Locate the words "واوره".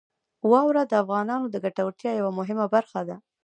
0.51-0.83